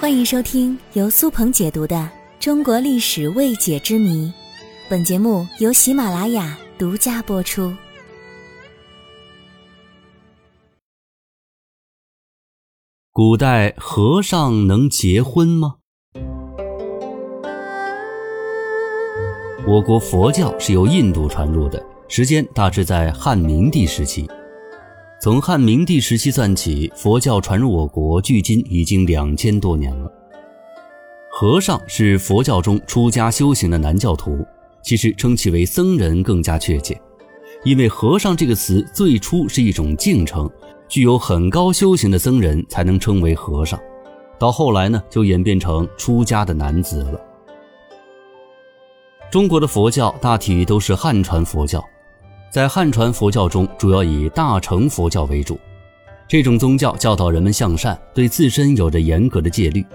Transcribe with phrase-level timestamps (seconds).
[0.00, 1.94] 欢迎收听由苏鹏解读的
[2.40, 4.28] 《中国历史未解之谜》，
[4.88, 7.70] 本节目由喜马拉雅独家播出。
[13.12, 15.74] 古代和尚能结婚吗？
[19.66, 24.26] 我国佛教是由印度传入的，时间大致在汉明帝时期。
[25.22, 30.10] 从汉明帝时期算起，佛教传入我国，距今已经两千多年了。
[31.30, 34.42] 和尚是佛教中出家修行的男教徒，
[34.82, 36.98] 其实称其为僧人更加确切，
[37.64, 40.50] 因为“和尚”这个词最初是一种敬称，
[40.88, 43.78] 具有很高修行的僧人才能称为和尚。
[44.38, 47.20] 到后来呢，就演变成出家的男子了。
[49.30, 51.84] 中国的佛教大体都是汉传佛教。
[52.50, 55.56] 在汉传佛教中，主要以大乘佛教为主。
[56.26, 59.86] 这种宗教教导人们向善，对自身有着严格的戒律。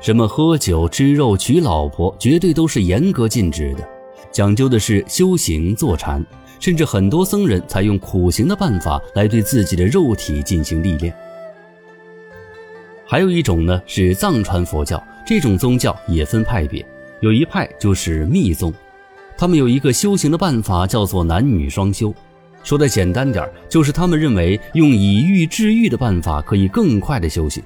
[0.00, 3.88] 什么喝酒、吃肉、娶老婆，绝对都是严格禁止的。
[4.30, 6.22] 讲究的是修行坐禅，
[6.60, 11.14] 甚至很多僧人采用苦行的办法来对自己的肉体进行历练。
[13.06, 16.84] 还有一种呢，是藏传佛教，这种宗教也分派别，
[17.20, 18.70] 有一派就是密宗。
[19.36, 22.14] 他们有一个修行的办法，叫做男女双修。
[22.62, 27.62] 说的简单点就是他们认为用以欲治欲的办法可以更快的修行。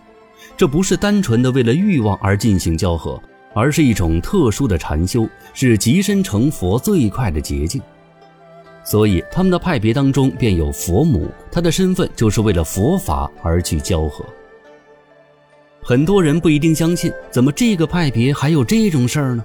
[0.56, 3.20] 这不是单纯的为了欲望而进行交合，
[3.54, 7.80] 而是一种特殊的禅修，是极身成佛最快的捷径。
[8.82, 14.24] 所以他们的派别当中便有佛母，他的身份就是为了佛法而去交合。
[15.80, 19.44] 很多人不一定相信，怎么这个派别还有这种事儿呢？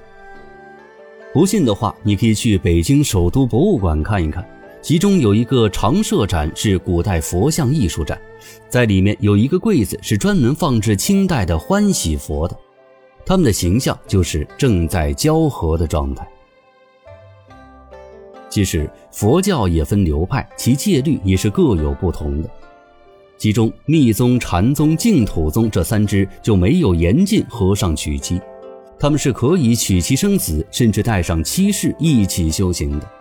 [1.33, 4.47] 不信的话，你可以去北京首都博物馆看一看，
[4.83, 8.21] 其中有一个常设展是古代佛像艺术展，
[8.69, 12.55] 在里面有一个柜子是专门放置清代的欢喜佛的，
[13.25, 16.27] 他们的形象就是正在交合的状态。
[18.47, 22.49] 其实佛教也分流派，其戒律也是各有不同的，
[23.39, 28.39] 其中密宗、禅宗、净土宗这三支就没有严禁和尚娶妻。
[29.03, 33.11] 他们是可以娶妻生子，甚至带上妻室一起修行的。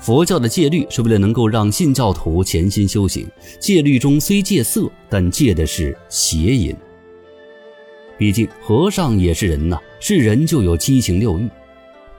[0.00, 3.24] 佛教的戒律是为了能够让信教徒潜心修行，
[3.60, 6.74] 戒律中虽戒色，但戒的是邪淫。
[8.18, 11.48] 毕竟和尚也是人呐，是人就有七情六欲，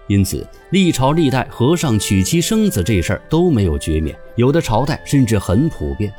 [0.07, 6.13] 因此历朝历代和尚娶妻生子这事儿都没有绝免，有的朝代甚至很普遍。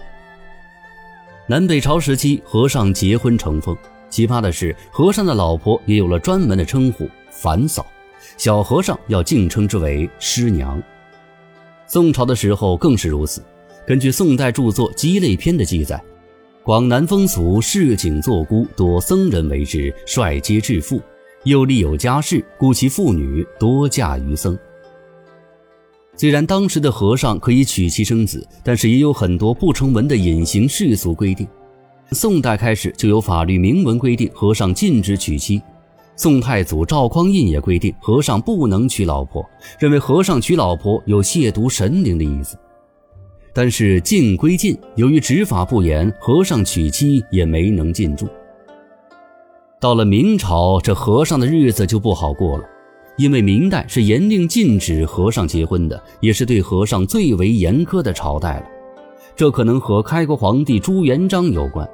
[1.46, 3.74] 南北朝时期，和尚结婚成风。
[4.16, 7.84] 奇葩的是，和尚的老婆也有了专门的称呼“凡嫂”，
[8.38, 10.82] 小和尚要敬称之为“师娘”。
[11.86, 13.44] 宋朝的时候更是如此。
[13.86, 16.02] 根据宋代著作《鸡肋篇》的记载，
[16.62, 20.98] 广南风俗，市井作姑多僧人为之，率皆致富，
[21.44, 24.58] 又立有家室，故其妇女多嫁于僧。
[26.16, 31.46] 虽然当时的和尚可以娶妻生子，但是也有很多不成文的隐形世俗规定。
[32.12, 35.60] 宋代开始就有法律明文规定和尚禁止娶妻，
[36.14, 39.44] 宋太祖赵匡胤也规定和尚不能娶老婆，
[39.78, 42.56] 认为和尚娶老婆有亵渎神灵的意思。
[43.52, 48.28] 但是禁归禁，由于执法不严，和尚娶妻也没能禁住。
[49.80, 52.64] 到了明朝，这和尚的日子就不好过了，
[53.16, 58.66] 因为明代是严令禁止和尚结婚的，也是对和尚最为严苛的朝代了。
[59.36, 61.86] 这可能和开国皇帝朱元璋有关，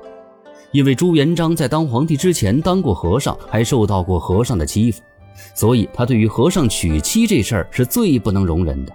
[0.71, 5.03] 因为朱元璋在当皇帝之前当过和尚，还受到过和尚的欺负，
[5.53, 8.93] 所以他对于和尚娶妻这事儿是最不能容忍的。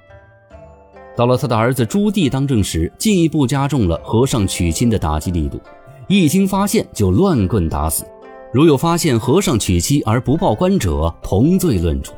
[1.13, 5.59] 到了他的儿子朱棣当政时，进一步加重了和尚娶亲的打击力度，
[6.07, 8.05] 一经发现就乱棍打死，
[8.53, 12.13] 如有发现和尚娶妻而不报官者，同罪论处。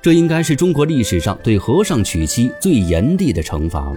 [0.00, 3.96] 这应该是中国历史上对和尚娶妻最严厉的惩罚了。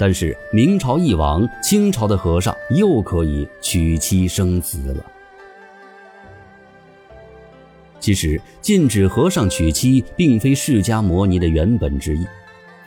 [0.00, 5.04] 但是明朝一亡，清朝的和尚又可以娶妻生子了。
[8.00, 12.26] 其实禁止和尚娶妻，并非释迦摩尼的原本之意，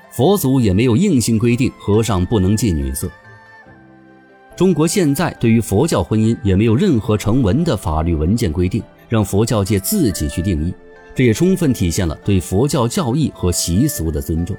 [0.09, 3.07] 佛祖也没有硬性规定和尚不能近女色。
[4.55, 10.73] 中国现在对于佛教婚姻也没有任何成文的法律文件规定，让佛教界自己去定义，
[11.13, 14.57] 这也充分体现了对佛教教义和习俗的尊重。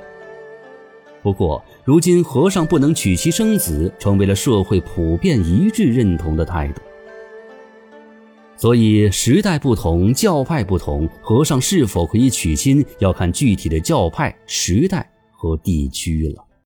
[1.24, 6.82] 不过，如今和尚不能娶妻生子，成为了社会普遍一致认同的态度。
[8.56, 16.43] 所以，时代不同，教派不同，和尚是否可以娶亲，要看具体的教派、时代和地区了。